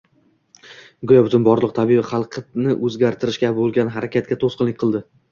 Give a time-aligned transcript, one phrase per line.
[1.09, 5.03] —go‘yo butun borliq tabiiy hilqatni o‘zgartirishga bo‘lgan harakatga to‘sqinlik qildi